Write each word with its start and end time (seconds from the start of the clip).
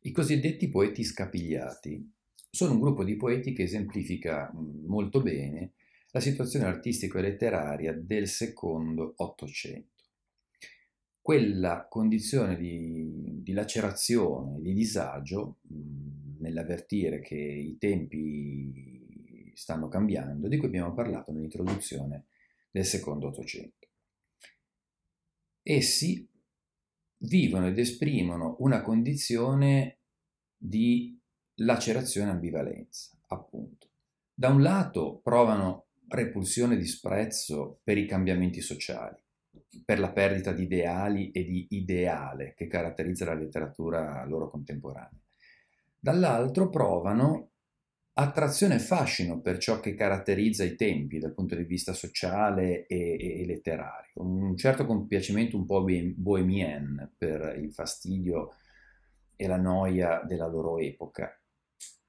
I 0.00 0.12
cosiddetti 0.12 0.68
poeti 0.68 1.02
scapigliati 1.02 2.12
sono 2.50 2.72
un 2.72 2.80
gruppo 2.80 3.04
di 3.04 3.16
poeti 3.16 3.52
che 3.52 3.64
esemplifica 3.64 4.50
molto 4.54 5.20
bene 5.20 5.72
la 6.10 6.20
situazione 6.20 6.66
artistica 6.66 7.18
e 7.18 7.22
letteraria 7.22 7.92
del 7.92 8.28
secondo 8.28 9.14
Ottocento. 9.16 10.04
Quella 11.20 11.86
condizione 11.90 12.56
di, 12.56 13.42
di 13.42 13.52
lacerazione, 13.52 14.60
di 14.60 14.72
disagio, 14.72 15.58
nell'avvertire 16.38 17.20
che 17.20 17.36
i 17.36 17.76
tempi 17.76 19.52
stanno 19.54 19.88
cambiando, 19.88 20.48
di 20.48 20.56
cui 20.56 20.68
abbiamo 20.68 20.94
parlato 20.94 21.32
nell'introduzione 21.32 22.26
del 22.70 22.84
secondo 22.84 23.26
Ottocento. 23.26 23.88
Essi 25.62 26.26
vivono 27.18 27.66
ed 27.66 27.78
esprimono 27.78 28.56
una 28.60 28.82
condizione 28.82 29.98
di 30.56 31.18
lacerazione 31.56 32.30
ambivalenza, 32.30 33.16
appunto. 33.28 33.88
Da 34.32 34.48
un 34.48 34.62
lato 34.62 35.20
provano 35.22 35.86
repulsione 36.08 36.74
e 36.74 36.78
disprezzo 36.78 37.80
per 37.82 37.98
i 37.98 38.06
cambiamenti 38.06 38.60
sociali, 38.60 39.20
per 39.84 39.98
la 39.98 40.12
perdita 40.12 40.52
di 40.52 40.62
ideali 40.62 41.30
e 41.30 41.44
di 41.44 41.66
ideale 41.70 42.54
che 42.54 42.66
caratterizza 42.66 43.24
la 43.24 43.34
letteratura 43.34 44.24
loro 44.24 44.48
contemporanea. 44.48 45.20
Dall'altro 45.98 46.70
provano 46.70 47.50
attrazione 48.20 48.76
e 48.76 48.80
fascino 48.80 49.40
per 49.40 49.58
ciò 49.58 49.78
che 49.78 49.94
caratterizza 49.94 50.64
i 50.64 50.74
tempi 50.74 51.20
dal 51.20 51.34
punto 51.34 51.54
di 51.54 51.62
vista 51.62 51.92
sociale 51.92 52.86
e, 52.86 53.16
e 53.40 53.46
letterario, 53.46 54.10
un 54.14 54.56
certo 54.56 54.84
compiacimento 54.84 55.56
un 55.56 55.64
po' 55.64 55.84
bohemien 55.84 57.12
per 57.16 57.56
il 57.56 57.72
fastidio 57.72 58.54
e 59.36 59.46
la 59.46 59.56
noia 59.56 60.20
della 60.26 60.48
loro 60.48 60.78
epoca 60.78 61.40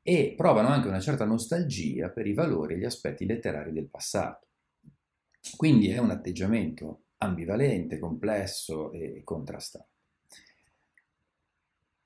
e 0.01 0.33
provano 0.35 0.69
anche 0.69 0.88
una 0.88 0.99
certa 0.99 1.25
nostalgia 1.25 2.09
per 2.09 2.25
i 2.25 2.33
valori 2.33 2.73
e 2.73 2.77
gli 2.79 2.85
aspetti 2.85 3.27
letterari 3.27 3.71
del 3.71 3.88
passato. 3.88 4.47
Quindi 5.55 5.89
è 5.89 5.99
un 5.99 6.09
atteggiamento 6.09 7.03
ambivalente, 7.17 7.99
complesso 7.99 8.91
e 8.91 9.21
contrastato. 9.23 9.98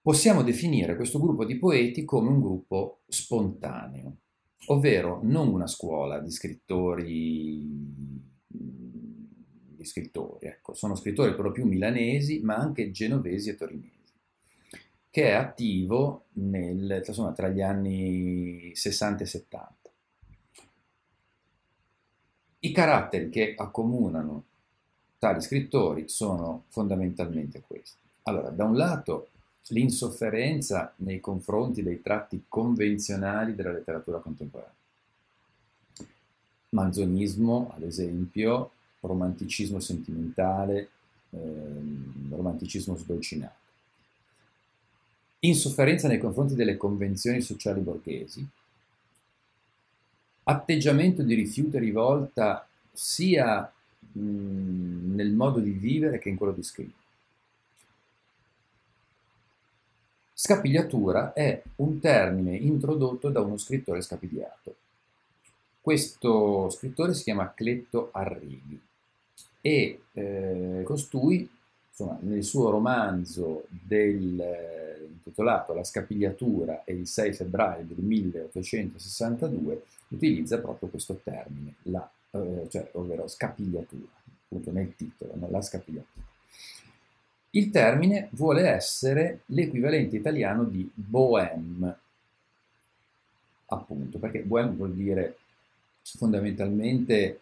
Possiamo 0.03 0.43
definire 0.43 0.97
questo 0.97 1.17
gruppo 1.17 1.45
di 1.45 1.57
poeti 1.57 2.03
come 2.03 2.27
un 2.27 2.41
gruppo 2.41 3.03
spontaneo, 3.07 4.17
ovvero 4.65 5.21
non 5.23 5.47
una 5.47 5.65
scuola 5.65 6.19
di 6.19 6.29
scrittori, 6.29 7.65
di 8.45 9.85
scrittori 9.85 10.47
ecco. 10.47 10.73
sono 10.73 10.95
scrittori 10.95 11.33
proprio 11.35 11.65
milanesi, 11.65 12.41
ma 12.41 12.55
anche 12.55 12.91
genovesi 12.91 13.51
e 13.51 13.55
torinesi 13.55 13.93
che 15.09 15.27
è 15.27 15.31
attivo 15.31 16.25
nel, 16.33 17.01
insomma, 17.05 17.31
tra 17.31 17.47
gli 17.47 17.61
anni 17.61 18.75
60 18.75 19.23
e 19.23 19.25
70. 19.25 19.75
I 22.59 22.71
caratteri 22.73 23.29
che 23.29 23.53
accomunano 23.55 24.43
tali 25.17 25.39
scrittori 25.39 26.09
sono 26.09 26.65
fondamentalmente 26.67 27.61
questi. 27.61 27.99
Allora, 28.23 28.49
da 28.49 28.65
un 28.65 28.75
lato 28.75 29.29
l'insofferenza 29.67 30.94
nei 30.97 31.19
confronti 31.19 31.83
dei 31.83 32.02
tratti 32.02 32.44
convenzionali 32.47 33.56
della 33.56 33.72
letteratura 33.72 34.19
contemporanea. 34.19 34.73
Manzonismo, 36.69 37.72
ad 37.75 37.84
esempio, 37.84 38.72
romanticismo 39.00 39.80
sentimentale, 39.80 40.89
ehm, 41.30 42.36
romanticismo 42.36 42.95
sdolcinato. 42.95 43.61
Insofferenza 45.39 46.08
nei 46.08 46.19
confronti 46.19 46.56
delle 46.56 46.78
convenzioni 46.78 47.41
sociali 47.41 47.81
borghesi, 47.81 48.45
atteggiamento 50.44 51.22
di 51.22 51.36
rifiuto 51.36 51.78
e 51.78 51.81
rivolta 51.81 52.68
sia 52.91 53.72
mh, 54.12 55.16
nel 55.16 55.31
modo 55.31 55.59
di 55.59 55.72
vivere 55.72 56.19
che 56.19 56.29
in 56.29 56.35
quello 56.35 56.53
di 56.53 56.63
scrivere. 56.63 57.03
Scapigliatura 60.45 61.31
è 61.31 61.63
un 61.77 62.01
termine 62.01 62.53
introdotto 62.53 63.29
da 63.29 63.39
uno 63.39 63.55
scrittore 63.55 64.01
scapigliato. 64.01 64.75
Questo 65.79 66.69
scrittore 66.69 67.13
si 67.13 67.23
chiama 67.23 67.53
Cletto 67.53 68.09
Arrighi 68.11 68.77
e 69.61 70.01
eh, 70.11 70.81
costui, 70.83 71.49
insomma, 71.89 72.17
nel 72.23 72.43
suo 72.43 72.69
romanzo 72.71 73.67
del, 73.69 74.37
eh, 74.37 75.07
intitolato 75.11 75.73
La 75.73 75.85
scapigliatura 75.85 76.83
e 76.83 76.91
il 76.91 77.07
6 77.07 77.31
febbraio 77.31 77.85
del 77.85 78.03
1862 78.03 79.85
utilizza 80.09 80.59
proprio 80.59 80.89
questo 80.89 81.21
termine, 81.23 81.75
la, 81.83 82.11
eh, 82.31 82.67
cioè, 82.67 82.89
ovvero 82.95 83.29
scapigliatura, 83.29 84.11
appunto 84.43 84.71
nel 84.73 84.93
titolo, 84.93 85.37
la 85.49 85.61
scapigliatura. 85.61 86.31
Il 87.56 87.69
termine 87.69 88.30
vuole 88.31 88.68
essere 88.68 89.41
l'equivalente 89.47 90.16
italiano 90.16 90.64
di 90.64 90.90
bohème, 90.91 91.96
appunto, 93.68 94.18
perché 94.18 94.41
bohème 94.41 94.75
vuol 94.75 94.94
dire 94.94 95.38
fondamentalmente 96.02 97.41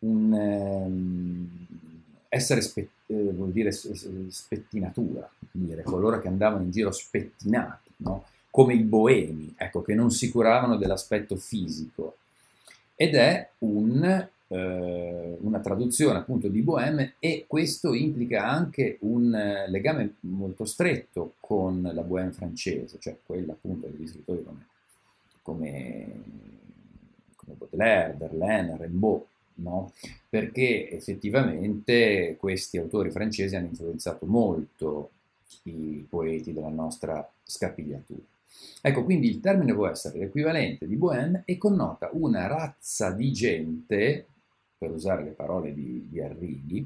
un, 0.00 0.32
um, 0.32 1.66
essere 2.28 2.60
spe, 2.60 2.88
eh, 3.06 3.32
vuol 3.32 3.50
dire 3.50 3.72
spettinatura, 3.72 5.28
dire 5.50 5.82
coloro 5.82 6.20
che 6.20 6.28
andavano 6.28 6.62
in 6.62 6.70
giro 6.70 6.92
spettinati, 6.92 7.90
no? 7.96 8.26
come 8.48 8.74
i 8.74 8.82
boemi, 8.82 9.54
ecco, 9.56 9.82
che 9.82 9.94
non 9.94 10.12
si 10.12 10.30
curavano 10.30 10.76
dell'aspetto 10.76 11.34
fisico. 11.34 12.18
Ed 12.94 13.16
è 13.16 13.50
un 13.58 14.28
eh, 14.52 15.38
una 15.40 15.60
traduzione 15.60 16.18
appunto 16.18 16.48
di 16.48 16.60
Bohème 16.60 17.14
e 17.18 17.46
questo 17.46 17.94
implica 17.94 18.46
anche 18.46 18.98
un 19.00 19.34
eh, 19.34 19.68
legame 19.70 20.16
molto 20.20 20.66
stretto 20.66 21.34
con 21.40 21.90
la 21.92 22.02
Bohème 22.02 22.32
francese, 22.32 22.98
cioè 22.98 23.16
quella 23.24 23.52
appunto 23.52 23.86
degli 23.86 24.06
scrittori 24.06 24.44
come, 24.44 24.66
come, 25.40 26.06
come 27.34 27.56
Baudelaire, 27.56 28.16
Verlaine, 28.18 28.76
Rimbaud, 28.78 29.22
no? 29.54 29.92
perché 30.28 30.90
effettivamente 30.90 32.36
questi 32.38 32.76
autori 32.76 33.10
francesi 33.10 33.56
hanno 33.56 33.68
influenzato 33.68 34.26
molto 34.26 35.10
i 35.62 36.04
poeti 36.06 36.52
della 36.52 36.68
nostra 36.68 37.26
scapigliatura. 37.42 38.20
Ecco, 38.82 39.04
quindi 39.04 39.30
il 39.30 39.40
termine 39.40 39.72
può 39.72 39.86
essere 39.86 40.18
l'equivalente 40.18 40.86
di 40.86 40.96
Bohème 40.96 41.42
e 41.46 41.56
connota 41.56 42.10
una 42.12 42.46
razza 42.46 43.12
di 43.12 43.32
gente 43.32 44.26
per 44.82 44.90
usare 44.90 45.22
le 45.22 45.30
parole 45.30 45.72
di, 45.72 46.08
di 46.08 46.20
Arrighi, 46.20 46.84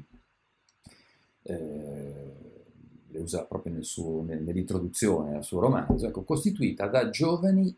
eh, 1.41 2.33
le 3.07 3.19
usa 3.19 3.43
proprio 3.45 3.73
nel 3.73 3.85
suo, 3.85 4.21
nell'introduzione 4.21 5.35
al 5.35 5.43
suo 5.43 5.59
romanzo, 5.59 6.05
ecco, 6.05 6.21
costituita 6.21 6.85
da 6.85 7.09
giovani, 7.09 7.75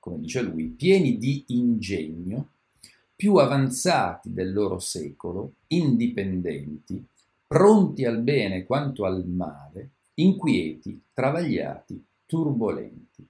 come 0.00 0.18
dice 0.18 0.42
lui, 0.42 0.66
pieni 0.66 1.16
di 1.16 1.44
ingegno, 1.48 2.48
più 3.14 3.36
avanzati 3.36 4.32
del 4.32 4.52
loro 4.52 4.80
secolo, 4.80 5.52
indipendenti, 5.68 7.06
pronti 7.46 8.04
al 8.04 8.20
bene 8.20 8.64
quanto 8.64 9.04
al 9.04 9.24
male, 9.28 9.90
inquieti, 10.14 11.00
travagliati, 11.12 12.04
turbolenti, 12.26 13.24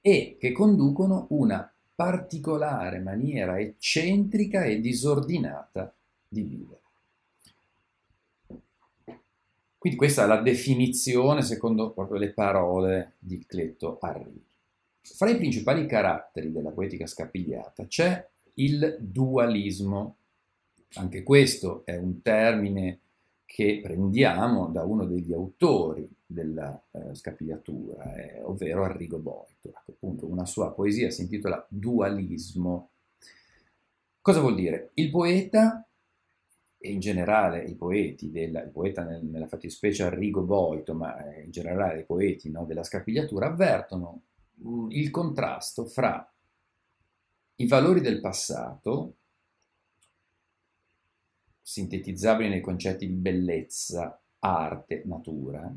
e 0.00 0.36
che 0.38 0.52
conducono 0.52 1.26
una 1.30 1.68
particolare 1.96 2.98
maniera 3.00 3.58
eccentrica 3.58 4.64
e 4.64 4.80
disordinata 4.80 5.92
di 6.28 6.42
vivere. 6.42 6.80
Quindi 9.78 9.96
questa 9.98 10.24
è 10.24 10.26
la 10.26 10.42
definizione 10.42 11.42
secondo 11.42 11.90
proprio 11.92 12.18
le 12.18 12.30
parole 12.30 13.14
di 13.18 13.44
Cletto 13.46 13.98
Arrighi. 14.00 14.44
Fra 15.00 15.30
i 15.30 15.36
principali 15.36 15.86
caratteri 15.86 16.52
della 16.52 16.70
poetica 16.70 17.06
scapigliata 17.06 17.86
c'è 17.86 18.28
il 18.54 18.96
dualismo. 19.00 20.16
Anche 20.94 21.22
questo 21.22 21.82
è 21.84 21.96
un 21.96 22.20
termine 22.20 22.98
che 23.46 23.80
prendiamo 23.80 24.66
da 24.66 24.82
uno 24.82 25.06
degli 25.06 25.32
autori 25.32 26.06
della 26.26 26.78
eh, 26.90 27.14
scapigliatura, 27.14 28.14
eh, 28.16 28.42
ovvero 28.42 28.84
Arrigo 28.84 29.18
Boito. 29.18 29.72
Appunto, 29.86 30.26
una 30.26 30.44
sua 30.44 30.72
poesia 30.74 31.10
si 31.10 31.22
intitola 31.22 31.64
Dualismo. 31.70 32.90
Cosa 34.20 34.40
vuol 34.40 34.56
dire? 34.56 34.90
Il 34.94 35.10
poeta, 35.10 35.88
e 36.76 36.90
in 36.90 36.98
generale 36.98 37.62
i 37.62 37.76
poeti, 37.76 38.32
della, 38.32 38.62
il 38.62 38.70
poeta 38.70 39.04
nel, 39.04 39.24
nella 39.24 39.46
fattispecie 39.46 40.02
Arrigo 40.02 40.42
Boito, 40.42 40.94
ma 40.94 41.16
eh, 41.32 41.44
in 41.44 41.52
generale 41.52 42.00
i 42.00 42.04
poeti 42.04 42.50
no, 42.50 42.64
della 42.64 42.82
scapigliatura, 42.82 43.46
avvertono 43.46 44.22
mm, 44.60 44.90
il 44.90 45.10
contrasto 45.10 45.86
fra 45.86 46.28
i 47.58 47.66
valori 47.68 48.00
del 48.00 48.20
passato, 48.20 49.14
sintetizzabili 51.66 52.48
nei 52.48 52.60
concetti 52.60 53.08
di 53.08 53.14
bellezza, 53.14 54.22
arte, 54.38 55.02
natura, 55.04 55.76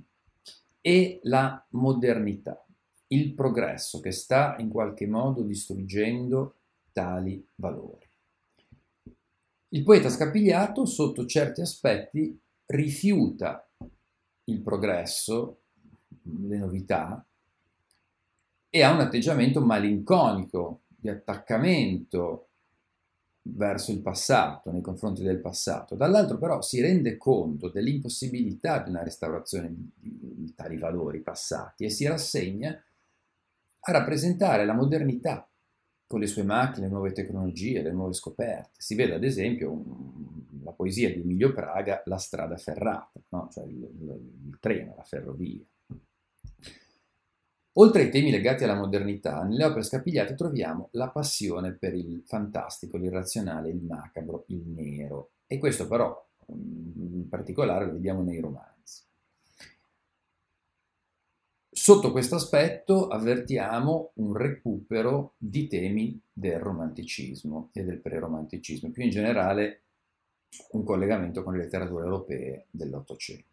e 0.81 1.19
la 1.23 1.65
modernità, 1.69 2.63
il 3.07 3.33
progresso 3.33 3.99
che 3.99 4.11
sta 4.11 4.55
in 4.59 4.69
qualche 4.69 5.07
modo 5.07 5.41
distruggendo 5.41 6.57
tali 6.91 7.43
valori. 7.55 8.07
Il 9.69 9.81
poeta 9.81 10.09
Scapigliato, 10.09 10.85
sotto 10.85 11.25
certi 11.25 11.61
aspetti, 11.61 12.39
rifiuta 12.67 13.67
il 14.43 14.61
progresso, 14.61 15.61
le 16.21 16.57
novità, 16.57 17.25
e 18.69 18.83
ha 18.83 18.93
un 18.93 18.99
atteggiamento 18.99 19.59
malinconico, 19.65 20.81
di 20.85 21.09
attaccamento 21.09 22.48
verso 23.41 23.91
il 23.91 24.01
passato, 24.01 24.71
nei 24.71 24.81
confronti 24.81 25.23
del 25.23 25.39
passato. 25.39 25.95
Dall'altro 25.95 26.37
però 26.37 26.61
si 26.61 26.81
rende 26.81 27.17
conto 27.17 27.69
dell'impossibilità 27.69 28.81
di 28.81 28.89
una 28.89 29.03
restaurazione 29.03 29.73
di, 29.95 30.53
tali 30.55 30.77
valori 30.77 31.21
passati 31.21 31.85
e 31.85 31.89
si 31.89 32.05
rassegna 32.05 32.71
a 33.81 33.91
rappresentare 33.91 34.65
la 34.65 34.73
modernità 34.73 35.47
con 36.05 36.19
le 36.19 36.27
sue 36.27 36.43
macchine, 36.43 36.87
le 36.87 36.91
nuove 36.91 37.11
tecnologie, 37.11 37.81
le 37.81 37.91
nuove 37.91 38.13
scoperte. 38.13 38.71
Si 38.77 38.95
vede 38.95 39.13
ad 39.13 39.23
esempio 39.23 39.83
la 40.63 40.71
poesia 40.71 41.13
di 41.13 41.21
Emilio 41.21 41.53
Praga, 41.53 42.01
La 42.05 42.17
strada 42.17 42.57
ferrata, 42.57 43.19
no? 43.29 43.47
cioè 43.51 43.65
il, 43.65 43.77
il, 43.77 44.31
il 44.47 44.57
treno, 44.59 44.95
la 44.97 45.03
ferrovia. 45.03 45.63
Oltre 47.79 48.01
ai 48.01 48.09
temi 48.09 48.29
legati 48.29 48.65
alla 48.65 48.75
modernità, 48.75 49.41
nelle 49.43 49.63
opere 49.63 49.83
scapigliate 49.83 50.35
troviamo 50.35 50.89
la 50.91 51.09
passione 51.09 51.71
per 51.71 51.93
il 51.93 52.23
fantastico, 52.25 52.97
l'irrazionale, 52.97 53.69
il 53.69 53.81
macabro, 53.81 54.43
il 54.47 54.67
nero. 54.67 55.31
E 55.47 55.57
questo 55.59 55.87
però 55.87 56.27
in 56.47 57.29
particolare 57.29 57.85
lo 57.85 57.93
vediamo 57.93 58.21
nei 58.21 58.41
romanzi. 58.41 59.03
Sotto 61.69 62.11
questo 62.11 62.35
aspetto 62.35 63.07
avvertiamo 63.07 64.11
un 64.15 64.35
recupero 64.35 65.35
di 65.37 65.67
temi 65.67 66.19
del 66.33 66.59
romanticismo 66.59 67.69
e 67.71 67.85
del 67.85 67.99
preromanticismo, 67.99 68.91
più 68.91 69.03
in 69.03 69.09
generale 69.09 69.83
un 70.71 70.83
collegamento 70.83 71.43
con 71.43 71.53
le 71.53 71.59
letterature 71.59 72.03
europee 72.03 72.65
dell'Ottocento. 72.71 73.47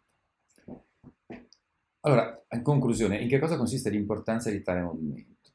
Allora, 2.07 2.41
in 2.51 2.61
conclusione, 2.61 3.19
in 3.19 3.27
che 3.27 3.37
cosa 3.37 3.57
consiste 3.57 3.89
l'importanza 3.89 4.49
di 4.49 4.61
tale 4.61 4.81
movimento? 4.81 5.51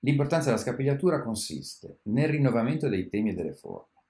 L'importanza 0.00 0.50
della 0.50 0.60
scapigliatura 0.60 1.22
consiste 1.22 2.00
nel 2.02 2.28
rinnovamento 2.28 2.86
dei 2.90 3.08
temi 3.08 3.30
e 3.30 3.34
delle 3.34 3.54
forme, 3.54 4.02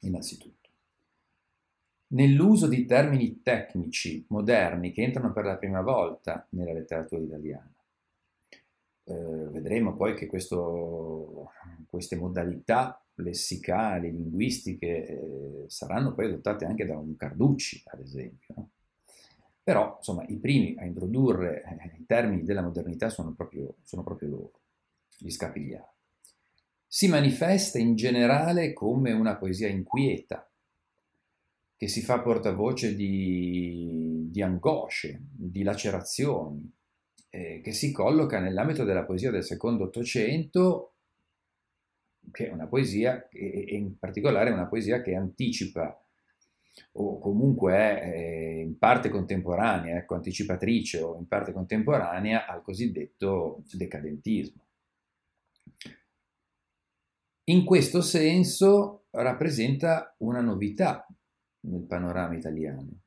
innanzitutto, 0.00 0.70
nell'uso 2.14 2.66
di 2.68 2.86
termini 2.86 3.42
tecnici 3.42 4.24
moderni 4.30 4.90
che 4.92 5.02
entrano 5.02 5.30
per 5.34 5.44
la 5.44 5.58
prima 5.58 5.82
volta 5.82 6.46
nella 6.52 6.72
letteratura 6.72 7.20
italiana. 7.20 7.70
Eh, 9.04 9.14
vedremo 9.50 9.94
poi 9.94 10.14
che 10.14 10.26
questo, 10.26 11.50
queste 11.86 12.16
modalità 12.16 12.98
lessicali, 13.16 14.10
linguistiche, 14.10 15.06
eh, 15.06 15.64
saranno 15.66 16.14
poi 16.14 16.28
adottate 16.28 16.64
anche 16.64 16.86
da 16.86 16.96
un 16.96 17.14
Carducci, 17.14 17.82
ad 17.84 18.00
esempio. 18.00 18.54
No? 18.56 18.70
Però, 19.68 19.96
insomma, 19.98 20.24
i 20.28 20.38
primi 20.38 20.74
a 20.78 20.86
introdurre 20.86 21.62
eh, 21.62 21.98
i 21.98 22.06
termini 22.06 22.42
della 22.42 22.62
modernità 22.62 23.10
sono 23.10 23.34
proprio, 23.34 23.74
sono 23.82 24.02
proprio 24.02 24.30
loro, 24.30 24.60
gli 25.18 25.28
scapigliati. 25.28 25.94
Si 26.86 27.06
manifesta 27.06 27.78
in 27.78 27.94
generale 27.94 28.72
come 28.72 29.12
una 29.12 29.36
poesia 29.36 29.68
inquieta, 29.68 30.50
che 31.76 31.86
si 31.86 32.00
fa 32.00 32.20
portavoce 32.20 32.94
di, 32.94 34.28
di 34.30 34.40
angosce, 34.40 35.20
di 35.20 35.62
lacerazioni, 35.62 36.74
eh, 37.28 37.60
che 37.62 37.72
si 37.72 37.92
colloca 37.92 38.40
nell'ambito 38.40 38.84
della 38.84 39.04
poesia 39.04 39.30
del 39.30 39.44
secondo 39.44 39.84
Ottocento, 39.84 40.94
che 42.30 42.48
è 42.48 42.50
una 42.50 42.68
poesia, 42.68 43.28
e 43.28 43.66
in 43.68 43.98
particolare 43.98 44.50
una 44.50 44.66
poesia 44.66 45.02
che 45.02 45.14
anticipa 45.14 46.07
o 46.92 47.18
comunque 47.18 47.74
è 47.74 48.12
eh, 48.12 48.60
in 48.60 48.78
parte 48.78 49.08
contemporanea, 49.08 49.96
ecco, 49.96 50.14
anticipatrice 50.14 51.00
o 51.00 51.16
in 51.16 51.26
parte 51.26 51.52
contemporanea 51.52 52.46
al 52.46 52.62
cosiddetto 52.62 53.62
decadentismo. 53.72 54.62
In 57.44 57.64
questo 57.64 58.02
senso 58.02 59.06
rappresenta 59.10 60.14
una 60.18 60.40
novità 60.40 61.06
nel 61.60 61.86
panorama 61.86 62.36
italiano. 62.36 63.00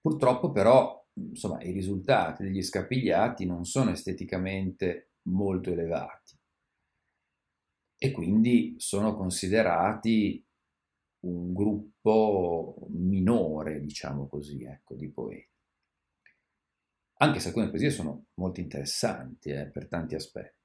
Purtroppo 0.00 0.50
però 0.50 1.02
insomma, 1.14 1.62
i 1.62 1.70
risultati 1.70 2.42
degli 2.42 2.62
scapigliati 2.62 3.46
non 3.46 3.64
sono 3.64 3.90
esteticamente 3.90 5.12
molto 5.28 5.70
elevati 5.70 6.38
e 7.96 8.10
quindi 8.10 8.74
sono 8.78 9.14
considerati 9.14 10.44
un 11.24 11.52
gruppo 11.52 12.86
minore, 12.90 13.80
diciamo 13.80 14.26
così, 14.28 14.64
ecco, 14.64 14.94
di 14.94 15.10
poeti. 15.10 15.48
Anche 17.18 17.40
se 17.40 17.48
alcune 17.48 17.68
poesie 17.68 17.90
sono 17.90 18.26
molto 18.34 18.60
interessanti 18.60 19.50
eh, 19.50 19.66
per 19.66 19.88
tanti 19.88 20.14
aspetti. 20.14 20.62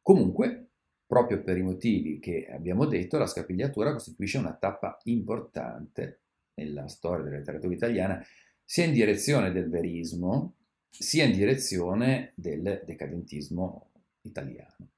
Comunque, 0.00 0.70
proprio 1.06 1.42
per 1.42 1.58
i 1.58 1.62
motivi 1.62 2.18
che 2.18 2.48
abbiamo 2.50 2.86
detto, 2.86 3.18
la 3.18 3.26
scapigliatura 3.26 3.92
costituisce 3.92 4.38
una 4.38 4.54
tappa 4.54 4.98
importante 5.04 6.22
nella 6.54 6.88
storia 6.88 7.24
della 7.24 7.38
letteratura 7.38 7.74
italiana, 7.74 8.24
sia 8.64 8.84
in 8.84 8.92
direzione 8.92 9.52
del 9.52 9.68
verismo, 9.68 10.56
sia 10.90 11.24
in 11.24 11.32
direzione 11.32 12.32
del 12.34 12.82
decadentismo 12.84 13.90
italiano. 14.22 14.88